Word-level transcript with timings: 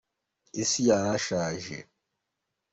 isi 0.61 0.81
yarashaje 0.89 1.77